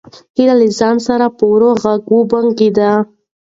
هیلې 0.37 0.55
له 0.59 0.67
ځان 0.79 0.95
سره 1.07 1.25
په 1.37 1.43
ورو 1.51 1.69
غږ 1.83 2.01
وبونګېده. 2.13 2.91